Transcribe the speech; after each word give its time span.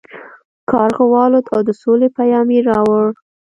کارغه 0.71 1.05
والوت 1.13 1.45
او 1.55 1.59
د 1.67 1.69
سولې 1.81 2.07
پیام 2.17 2.47
یې 2.55 2.61
راوړ. 2.71 3.07